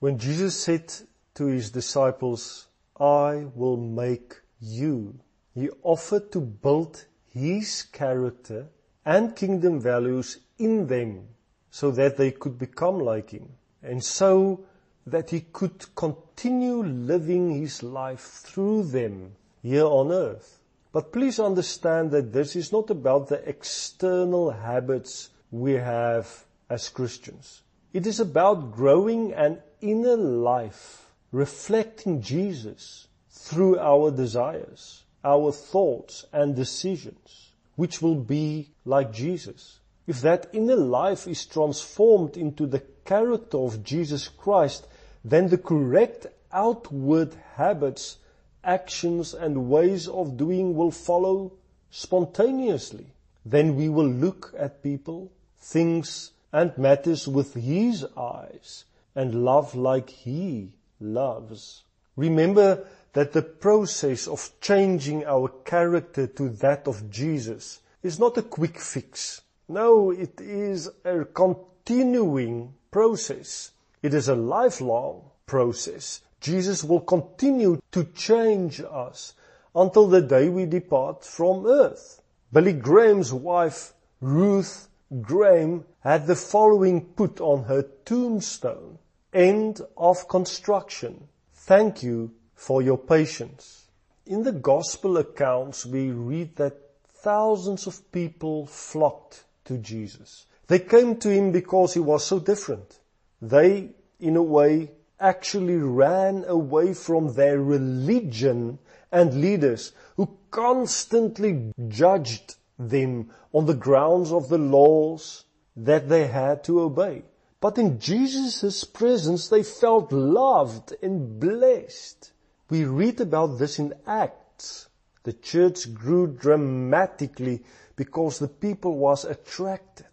When 0.00 0.16
Jesus 0.18 0.54
said 0.60 0.92
to 1.34 1.46
his 1.46 1.72
disciples, 1.72 2.68
I 3.00 3.46
will 3.54 3.76
make 3.76 4.34
you, 4.60 5.18
he 5.54 5.70
offered 5.82 6.30
to 6.32 6.40
build 6.40 7.04
his 7.32 7.82
character 7.82 8.68
and 9.04 9.34
kingdom 9.34 9.80
values 9.80 10.38
in 10.58 10.86
them 10.86 11.28
so 11.70 11.90
that 11.90 12.16
they 12.16 12.30
could 12.30 12.58
become 12.58 13.00
like 13.00 13.30
him 13.30 13.48
and 13.82 14.02
so 14.04 14.64
that 15.04 15.30
he 15.30 15.40
could 15.40 15.94
continue 15.96 16.82
living 16.82 17.50
his 17.50 17.82
life 17.82 18.20
through 18.20 18.84
them 18.84 19.34
here 19.62 19.86
on 19.86 20.12
earth. 20.12 20.60
But 20.92 21.12
please 21.12 21.40
understand 21.40 22.12
that 22.12 22.32
this 22.32 22.54
is 22.54 22.70
not 22.70 22.90
about 22.90 23.28
the 23.28 23.48
external 23.48 24.50
habits 24.50 25.30
we 25.50 25.72
have 25.72 26.44
as 26.70 26.88
Christians. 26.88 27.62
It 27.92 28.06
is 28.06 28.20
about 28.20 28.72
growing 28.72 29.32
an 29.32 29.62
inner 29.80 30.16
life 30.16 31.10
reflecting 31.32 32.20
Jesus 32.20 33.08
through 33.30 33.78
our 33.78 34.10
desires, 34.10 35.04
our 35.24 35.52
thoughts 35.52 36.26
and 36.32 36.54
decisions, 36.54 37.52
which 37.76 38.02
will 38.02 38.16
be 38.16 38.70
like 38.84 39.12
Jesus. 39.12 39.80
If 40.06 40.20
that 40.20 40.50
inner 40.52 40.76
life 40.76 41.26
is 41.26 41.46
transformed 41.46 42.36
into 42.36 42.66
the 42.66 42.82
character 43.06 43.58
of 43.58 43.84
Jesus 43.84 44.28
Christ, 44.28 44.86
then 45.24 45.48
the 45.48 45.58
correct 45.58 46.26
outward 46.52 47.34
habits, 47.54 48.18
actions 48.62 49.32
and 49.32 49.70
ways 49.70 50.08
of 50.08 50.36
doing 50.36 50.74
will 50.74 50.90
follow 50.90 51.52
spontaneously. 51.90 53.06
Then 53.46 53.76
we 53.76 53.88
will 53.88 54.08
look 54.08 54.54
at 54.58 54.82
people, 54.82 55.32
things 55.58 56.32
and 56.52 56.76
matters 56.78 57.28
with 57.28 57.54
His 57.54 58.04
eyes 58.16 58.84
and 59.14 59.44
love 59.44 59.74
like 59.74 60.10
He 60.10 60.72
loves. 61.00 61.82
Remember 62.16 62.86
that 63.12 63.32
the 63.32 63.42
process 63.42 64.26
of 64.26 64.50
changing 64.60 65.24
our 65.24 65.48
character 65.64 66.26
to 66.26 66.48
that 66.48 66.86
of 66.86 67.10
Jesus 67.10 67.80
is 68.02 68.18
not 68.18 68.38
a 68.38 68.42
quick 68.42 68.78
fix. 68.78 69.42
No, 69.68 70.10
it 70.10 70.40
is 70.40 70.88
a 71.04 71.24
continuing 71.24 72.74
process. 72.90 73.72
It 74.02 74.14
is 74.14 74.28
a 74.28 74.34
lifelong 74.34 75.30
process. 75.46 76.20
Jesus 76.40 76.84
will 76.84 77.00
continue 77.00 77.80
to 77.92 78.04
change 78.04 78.80
us 78.80 79.34
until 79.74 80.06
the 80.06 80.22
day 80.22 80.48
we 80.48 80.66
depart 80.66 81.24
from 81.24 81.66
earth. 81.66 82.22
Billy 82.52 82.72
Graham's 82.72 83.32
wife, 83.32 83.92
Ruth 84.20 84.88
Graham, 85.22 85.84
had 86.00 86.26
the 86.26 86.36
following 86.36 87.04
put 87.04 87.40
on 87.40 87.64
her 87.64 87.82
tombstone. 88.04 88.98
End 89.32 89.80
of 89.96 90.28
construction. 90.28 91.28
Thank 91.54 92.02
you 92.02 92.32
for 92.54 92.82
your 92.82 92.98
patience. 92.98 93.86
In 94.26 94.42
the 94.42 94.52
gospel 94.52 95.16
accounts, 95.16 95.86
we 95.86 96.10
read 96.10 96.56
that 96.56 96.76
thousands 97.08 97.86
of 97.86 98.12
people 98.12 98.66
flocked 98.66 99.44
to 99.64 99.78
Jesus. 99.78 100.46
They 100.66 100.78
came 100.78 101.16
to 101.16 101.30
him 101.30 101.52
because 101.52 101.94
he 101.94 102.00
was 102.00 102.24
so 102.26 102.38
different. 102.38 102.98
They, 103.40 103.90
in 104.20 104.36
a 104.36 104.42
way, 104.42 104.90
actually 105.18 105.76
ran 105.76 106.44
away 106.46 106.92
from 106.94 107.34
their 107.34 107.60
religion 107.60 108.78
and 109.10 109.40
leaders 109.40 109.92
who 110.16 110.36
constantly 110.50 111.72
judged 111.88 112.56
them 112.78 113.30
on 113.52 113.66
the 113.66 113.74
grounds 113.74 114.32
of 114.32 114.48
the 114.48 114.58
laws 114.58 115.44
that 115.76 116.08
they 116.08 116.26
had 116.26 116.64
to 116.64 116.80
obey. 116.80 117.22
But 117.60 117.78
in 117.78 117.98
Jesus' 117.98 118.84
presence, 118.84 119.48
they 119.48 119.62
felt 119.62 120.12
loved 120.12 120.94
and 121.02 121.40
blessed. 121.40 122.32
We 122.70 122.84
read 122.84 123.20
about 123.20 123.58
this 123.58 123.78
in 123.78 123.94
Acts. 124.06 124.88
The 125.24 125.32
church 125.32 125.92
grew 125.92 126.28
dramatically 126.28 127.64
because 127.96 128.38
the 128.38 128.48
people 128.48 128.96
was 128.96 129.24
attracted 129.24 130.06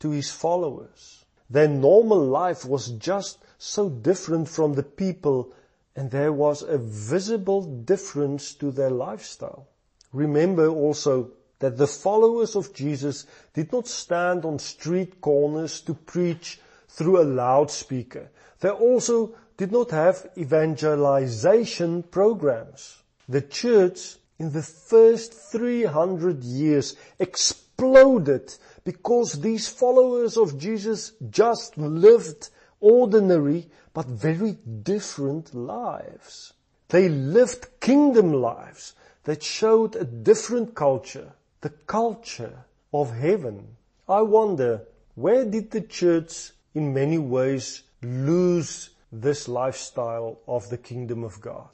to 0.00 0.10
his 0.10 0.30
followers. 0.30 1.24
Their 1.48 1.68
normal 1.68 2.24
life 2.24 2.64
was 2.64 2.88
just 2.90 3.38
so 3.58 3.88
different 3.88 4.48
from 4.48 4.74
the 4.74 4.82
people 4.82 5.52
and 5.96 6.10
there 6.10 6.32
was 6.32 6.62
a 6.62 6.78
visible 6.78 7.62
difference 7.62 8.54
to 8.54 8.70
their 8.70 8.90
lifestyle. 8.90 9.66
Remember 10.12 10.68
also 10.68 11.32
that 11.60 11.78
the 11.78 11.86
followers 11.86 12.56
of 12.56 12.74
Jesus 12.74 13.26
did 13.54 13.72
not 13.72 13.86
stand 13.86 14.44
on 14.44 14.58
street 14.58 15.20
corners 15.20 15.80
to 15.82 15.94
preach 15.94 16.60
through 16.88 17.20
a 17.20 17.24
loudspeaker. 17.24 18.30
They 18.60 18.70
also 18.70 19.34
did 19.56 19.72
not 19.72 19.90
have 19.90 20.26
evangelization 20.36 22.02
programs. 22.02 23.02
The 23.28 23.42
church 23.42 24.16
in 24.38 24.52
the 24.52 24.62
first 24.62 25.34
300 25.34 26.42
years 26.42 26.96
exploded 27.18 28.54
because 28.84 29.40
these 29.40 29.68
followers 29.68 30.36
of 30.36 30.58
Jesus 30.58 31.12
just 31.28 31.76
lived 31.76 32.48
ordinary 32.80 33.68
but 33.92 34.06
very 34.06 34.52
different 34.82 35.54
lives. 35.54 36.54
They 36.88 37.08
lived 37.08 37.68
kingdom 37.80 38.32
lives 38.32 38.94
that 39.24 39.42
showed 39.42 39.94
a 39.94 40.04
different 40.04 40.74
culture, 40.74 41.32
the 41.60 41.70
culture 41.70 42.64
of 42.92 43.14
heaven. 43.14 43.76
I 44.08 44.22
wonder, 44.22 44.82
where 45.14 45.44
did 45.44 45.70
the 45.70 45.82
church 45.82 46.50
in 46.74 46.94
many 46.94 47.18
ways 47.18 47.82
lose 48.02 48.90
this 49.12 49.48
lifestyle 49.48 50.40
of 50.46 50.68
the 50.70 50.78
kingdom 50.78 51.24
of 51.24 51.40
God? 51.40 51.68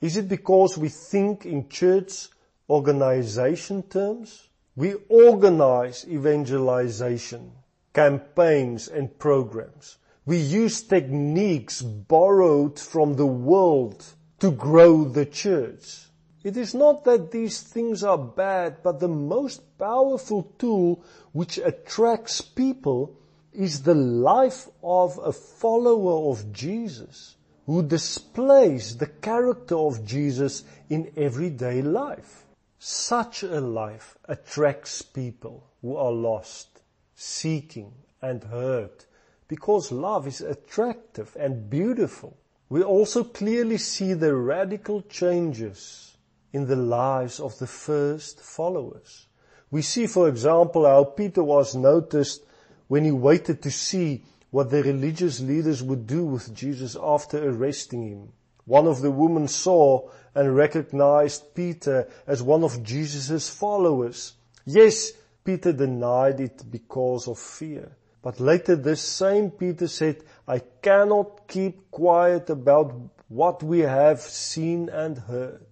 Is 0.00 0.16
it 0.16 0.28
because 0.28 0.78
we 0.78 0.88
think 0.88 1.46
in 1.46 1.68
church 1.68 2.28
organization 2.68 3.82
terms? 3.84 4.48
We 4.76 4.94
organize 5.08 6.06
evangelization, 6.08 7.52
campaigns 7.92 8.88
and 8.88 9.18
programs. 9.18 9.96
We 10.24 10.38
use 10.38 10.82
techniques 10.82 11.82
borrowed 11.82 12.78
from 12.78 13.14
the 13.14 13.26
world 13.26 14.04
to 14.40 14.50
grow 14.50 15.04
the 15.04 15.26
church. 15.26 16.07
It 16.48 16.56
is 16.56 16.72
not 16.74 17.04
that 17.04 17.30
these 17.30 17.60
things 17.60 18.02
are 18.02 18.16
bad, 18.16 18.82
but 18.82 19.00
the 19.00 19.06
most 19.06 19.76
powerful 19.76 20.50
tool 20.58 21.04
which 21.32 21.58
attracts 21.58 22.40
people 22.40 23.14
is 23.52 23.82
the 23.82 23.94
life 23.94 24.66
of 24.82 25.18
a 25.18 25.30
follower 25.30 26.30
of 26.30 26.50
Jesus 26.50 27.36
who 27.66 27.82
displays 27.82 28.96
the 28.96 29.08
character 29.08 29.76
of 29.76 30.06
Jesus 30.06 30.64
in 30.88 31.12
everyday 31.18 31.82
life. 31.82 32.46
Such 32.78 33.42
a 33.42 33.60
life 33.60 34.16
attracts 34.24 35.02
people 35.02 35.68
who 35.82 35.96
are 35.96 36.12
lost, 36.12 36.80
seeking 37.14 37.92
and 38.22 38.42
hurt 38.44 39.04
because 39.48 39.92
love 39.92 40.26
is 40.26 40.40
attractive 40.40 41.36
and 41.38 41.68
beautiful. 41.68 42.38
We 42.70 42.82
also 42.82 43.22
clearly 43.22 43.76
see 43.76 44.14
the 44.14 44.34
radical 44.34 45.02
changes 45.02 46.07
in 46.52 46.66
the 46.66 46.76
lives 46.76 47.40
of 47.40 47.58
the 47.58 47.66
first 47.66 48.40
followers. 48.40 49.26
We 49.70 49.82
see, 49.82 50.06
for 50.06 50.28
example, 50.28 50.86
how 50.86 51.04
Peter 51.04 51.42
was 51.44 51.74
noticed 51.74 52.44
when 52.86 53.04
he 53.04 53.12
waited 53.12 53.62
to 53.62 53.70
see 53.70 54.24
what 54.50 54.70
the 54.70 54.82
religious 54.82 55.40
leaders 55.40 55.82
would 55.82 56.06
do 56.06 56.24
with 56.24 56.54
Jesus 56.54 56.96
after 57.00 57.48
arresting 57.48 58.08
him. 58.08 58.32
One 58.64 58.86
of 58.86 59.00
the 59.00 59.10
women 59.10 59.48
saw 59.48 60.10
and 60.34 60.56
recognized 60.56 61.54
Peter 61.54 62.08
as 62.26 62.42
one 62.42 62.64
of 62.64 62.82
Jesus' 62.82 63.48
followers. 63.48 64.34
Yes, 64.64 65.12
Peter 65.44 65.72
denied 65.72 66.40
it 66.40 66.62
because 66.70 67.28
of 67.28 67.38
fear. 67.38 67.96
But 68.22 68.40
later 68.40 68.76
this 68.76 69.00
same 69.00 69.50
Peter 69.50 69.88
said, 69.88 70.22
I 70.46 70.58
cannot 70.58 71.48
keep 71.48 71.90
quiet 71.90 72.50
about 72.50 72.94
what 73.28 73.62
we 73.62 73.80
have 73.80 74.20
seen 74.20 74.88
and 74.88 75.16
heard. 75.18 75.66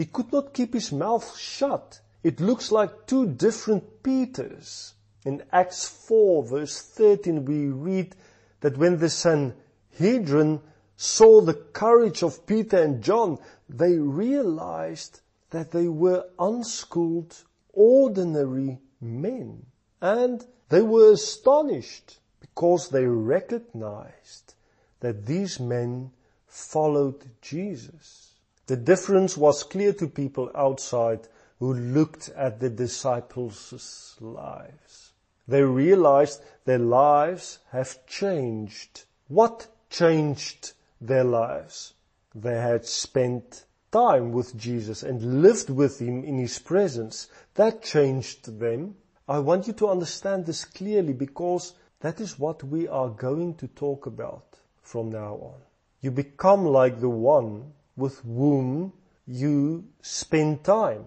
He 0.00 0.06
could 0.06 0.32
not 0.32 0.54
keep 0.54 0.72
his 0.72 0.92
mouth 0.92 1.36
shut. 1.36 2.00
It 2.22 2.40
looks 2.40 2.72
like 2.72 3.04
two 3.06 3.26
different 3.26 4.02
Peters. 4.02 4.94
In 5.26 5.42
Acts 5.52 5.86
4 5.90 6.42
verse 6.42 6.80
13 6.80 7.44
we 7.44 7.66
read 7.66 8.16
that 8.60 8.78
when 8.78 8.96
the 8.96 9.10
Sanhedrin 9.10 10.62
saw 10.96 11.42
the 11.42 11.52
courage 11.52 12.22
of 12.22 12.46
Peter 12.46 12.78
and 12.78 13.02
John, 13.02 13.40
they 13.68 13.98
realized 13.98 15.20
that 15.50 15.70
they 15.70 15.86
were 15.86 16.24
unschooled, 16.38 17.36
ordinary 17.74 18.78
men. 19.02 19.66
And 20.00 20.42
they 20.70 20.80
were 20.80 21.12
astonished 21.12 22.20
because 22.40 22.88
they 22.88 23.04
recognized 23.04 24.54
that 25.00 25.26
these 25.26 25.60
men 25.60 26.12
followed 26.46 27.22
Jesus. 27.42 28.29
The 28.70 28.76
difference 28.76 29.36
was 29.36 29.64
clear 29.64 29.92
to 29.94 30.06
people 30.06 30.48
outside 30.54 31.26
who 31.58 31.74
looked 31.74 32.28
at 32.36 32.60
the 32.60 32.70
disciples' 32.70 34.16
lives. 34.20 35.12
They 35.48 35.64
realized 35.64 36.40
their 36.66 36.78
lives 36.78 37.58
have 37.72 38.06
changed. 38.06 39.06
What 39.26 39.66
changed 39.90 40.74
their 41.00 41.24
lives. 41.24 41.94
They 42.32 42.60
had 42.60 42.86
spent 42.86 43.64
time 43.90 44.30
with 44.30 44.56
Jesus 44.56 45.02
and 45.02 45.42
lived 45.42 45.68
with 45.68 46.00
him 46.00 46.22
in 46.22 46.38
his 46.38 46.60
presence. 46.60 47.26
That 47.54 47.82
changed 47.82 48.60
them. 48.60 48.94
I 49.28 49.40
want 49.40 49.66
you 49.66 49.72
to 49.72 49.88
understand 49.88 50.46
this 50.46 50.64
clearly 50.64 51.12
because 51.12 51.74
that 52.02 52.20
is 52.20 52.38
what 52.38 52.62
we 52.62 52.86
are 52.86 53.08
going 53.08 53.56
to 53.56 53.66
talk 53.66 54.06
about 54.06 54.60
from 54.80 55.10
now 55.10 55.34
on. 55.42 55.60
You 56.00 56.12
become 56.12 56.64
like 56.66 57.00
the 57.00 57.10
one 57.10 57.72
with 58.00 58.18
whom 58.20 58.92
you 59.26 59.84
spend 60.02 60.64
time. 60.64 61.04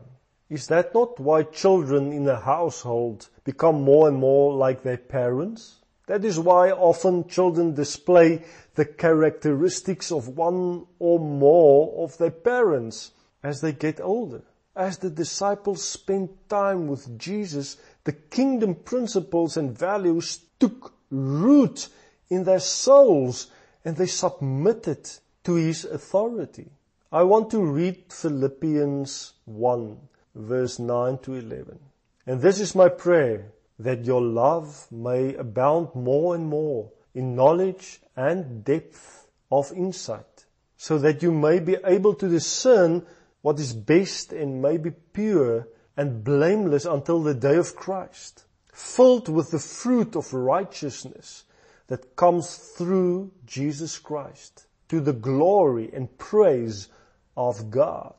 Is 0.49 0.67
that 0.67 0.93
not 0.93 1.19
why 1.19 1.43
children 1.43 2.13
in 2.13 2.27
a 2.27 2.39
household 2.39 3.27
become 3.43 3.81
more 3.81 4.07
and 4.07 4.17
more 4.17 4.53
like 4.55 4.83
their 4.83 4.97
parents? 4.97 5.79
That 6.05 6.23
is 6.23 6.39
why 6.39 6.71
often 6.71 7.27
children 7.27 7.73
display 7.73 8.43
the 8.75 8.85
characteristics 8.85 10.11
of 10.11 10.37
one 10.37 10.85
or 10.99 11.19
more 11.19 12.03
of 12.03 12.17
their 12.17 12.31
parents 12.31 13.11
as 13.41 13.61
they 13.61 13.71
get 13.71 13.99
older. 13.99 14.43
As 14.75 14.97
the 14.97 15.09
disciples 15.09 15.83
spent 15.83 16.49
time 16.49 16.87
with 16.87 17.17
Jesus, 17.17 17.77
the 18.03 18.11
kingdom 18.13 18.75
principles 18.75 19.57
and 19.57 19.77
values 19.77 20.39
took 20.59 20.93
root 21.09 21.87
in 22.29 22.43
their 22.43 22.59
souls 22.59 23.47
and 23.85 23.95
they 23.95 24.07
submitted 24.07 25.09
to 25.43 25.55
his 25.55 25.85
authority. 25.85 26.69
I 27.13 27.21
want 27.21 27.51
to 27.51 27.63
read 27.63 28.11
Philippians 28.11 29.33
1 29.45 29.97
verse 30.33 30.79
9 30.79 31.19
to 31.19 31.35
11. 31.35 31.77
And 32.25 32.41
this 32.41 32.59
is 32.59 32.73
my 32.73 32.89
prayer 32.89 33.51
that 33.77 34.03
your 34.03 34.19
love 34.19 34.87
may 34.91 35.35
abound 35.35 35.89
more 35.93 36.33
and 36.33 36.47
more 36.47 36.89
in 37.13 37.35
knowledge 37.35 38.01
and 38.15 38.63
depth 38.63 39.27
of 39.51 39.71
insight, 39.73 40.45
so 40.75 40.97
that 40.97 41.21
you 41.21 41.31
may 41.31 41.59
be 41.59 41.77
able 41.85 42.15
to 42.15 42.27
discern 42.27 43.05
what 43.43 43.59
is 43.59 43.73
best 43.73 44.33
and 44.33 44.59
may 44.59 44.77
be 44.77 44.89
pure 44.89 45.67
and 45.95 46.23
blameless 46.23 46.85
until 46.85 47.21
the 47.21 47.35
day 47.35 47.57
of 47.57 47.75
Christ, 47.75 48.45
filled 48.73 49.29
with 49.29 49.51
the 49.51 49.59
fruit 49.59 50.15
of 50.15 50.33
righteousness 50.33 51.43
that 51.85 52.15
comes 52.15 52.55
through 52.55 53.29
Jesus 53.45 53.99
Christ 53.99 54.65
to 54.89 54.99
the 54.99 55.13
glory 55.13 55.91
and 55.93 56.17
praise 56.17 56.89
of 57.35 57.71
God. 57.71 58.13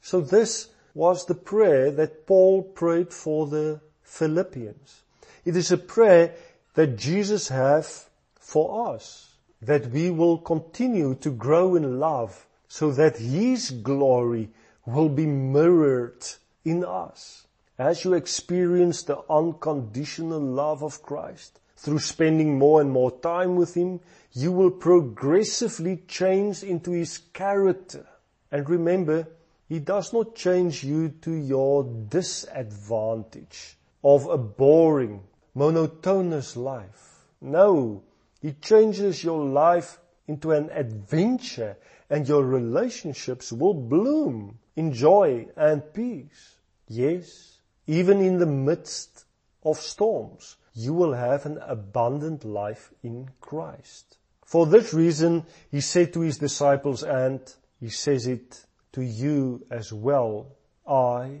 So 0.00 0.20
this 0.20 0.68
was 0.94 1.26
the 1.26 1.34
prayer 1.34 1.90
that 1.92 2.26
Paul 2.26 2.62
prayed 2.62 3.12
for 3.12 3.46
the 3.46 3.80
Philippians. 4.02 5.02
It 5.44 5.56
is 5.56 5.70
a 5.70 5.78
prayer 5.78 6.34
that 6.74 6.96
Jesus 6.96 7.48
has 7.48 8.08
for 8.38 8.94
us, 8.94 9.36
that 9.62 9.90
we 9.90 10.10
will 10.10 10.38
continue 10.38 11.14
to 11.16 11.30
grow 11.30 11.76
in 11.76 11.98
love 11.98 12.46
so 12.68 12.90
that 12.92 13.18
His 13.18 13.70
glory 13.70 14.50
will 14.86 15.08
be 15.08 15.26
mirrored 15.26 16.24
in 16.64 16.84
us. 16.84 17.46
As 17.78 18.04
you 18.04 18.14
experience 18.14 19.02
the 19.02 19.18
unconditional 19.30 20.40
love 20.40 20.82
of 20.82 21.02
Christ 21.02 21.60
through 21.76 22.00
spending 22.00 22.58
more 22.58 22.80
and 22.80 22.90
more 22.90 23.12
time 23.20 23.56
with 23.56 23.74
Him, 23.74 24.00
you 24.32 24.50
will 24.52 24.70
progressively 24.70 26.02
change 26.08 26.62
into 26.62 26.90
His 26.90 27.18
character. 27.32 28.06
And 28.50 28.68
remember, 28.68 29.28
He 29.68 29.78
does 29.78 30.12
not 30.12 30.34
change 30.34 30.84
you 30.84 31.10
to 31.22 31.32
your 31.32 31.84
disadvantage 31.84 33.76
of 34.02 34.26
a 34.26 34.38
boring, 34.38 35.24
monotonous 35.54 36.56
life. 36.56 37.24
No, 37.40 38.02
He 38.40 38.52
changes 38.52 39.22
your 39.22 39.44
life 39.44 40.00
into 40.26 40.52
an 40.52 40.70
adventure 40.70 41.76
and 42.10 42.28
your 42.28 42.44
relationships 42.44 43.52
will 43.52 43.74
bloom 43.74 44.58
in 44.76 44.92
joy 44.92 45.48
and 45.56 45.92
peace. 45.92 46.56
Yes, 46.88 47.58
even 47.86 48.20
in 48.20 48.38
the 48.38 48.46
midst 48.46 49.24
of 49.64 49.76
storms, 49.76 50.56
you 50.74 50.94
will 50.94 51.12
have 51.12 51.44
an 51.44 51.58
abundant 51.58 52.44
life 52.44 52.92
in 53.02 53.28
Christ. 53.40 54.16
For 54.44 54.66
this 54.66 54.94
reason, 54.94 55.44
he 55.70 55.80
said 55.80 56.12
to 56.14 56.20
his 56.20 56.38
disciples, 56.38 57.02
and 57.02 57.40
he 57.80 57.88
says 57.90 58.26
it 58.26 58.64
to 58.92 59.02
you 59.02 59.64
as 59.70 59.92
well, 59.92 60.56
I 60.86 61.40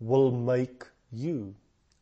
will 0.00 0.32
make 0.32 0.84
you. 1.12 1.54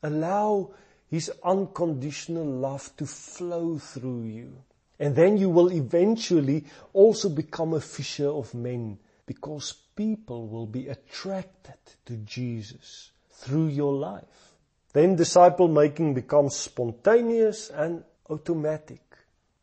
Allow 0.03 0.71
His 1.11 1.31
unconditional 1.45 2.47
love 2.47 2.97
to 2.97 3.07
flow 3.07 3.79
through 3.79 4.25
you. 4.25 4.65
And 4.99 5.15
then 5.15 5.37
you 5.37 5.51
will 5.51 5.73
eventually 5.73 6.65
also 6.93 7.29
become 7.29 7.75
a 7.75 7.81
fisher 7.81 8.29
of 8.29 8.55
men 8.55 8.99
because 9.27 9.75
people 9.97 10.47
will 10.49 10.67
be 10.67 10.89
attracted 10.89 11.79
to 12.07 12.17
Jesus 12.19 13.11
through 13.31 13.69
your 13.69 13.93
life. 13.93 14.55
Then 14.93 15.17
disciple 15.17 15.69
making 15.69 16.15
becomes 16.15 16.55
spontaneous 16.57 17.71
and 17.71 18.05
automatic. 18.31 19.03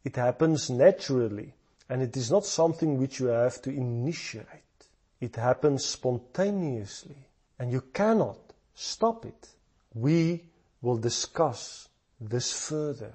It 0.04 0.16
happens 0.16 0.70
naturally 0.70 1.54
and 1.92 2.02
it 2.02 2.16
is 2.16 2.32
not 2.32 2.46
something 2.46 2.98
which 2.98 3.20
you 3.20 3.26
have 3.26 3.62
to 3.62 3.70
initiate. 3.70 4.46
It 5.20 5.36
happens 5.36 5.84
spontaneously 5.84 7.28
and 7.60 7.70
you 7.70 7.82
cannot 7.94 8.40
stop 8.74 9.26
it. 9.26 9.50
We 9.94 10.46
will 10.82 10.96
discuss 10.96 11.90
this 12.18 12.54
further 12.54 13.12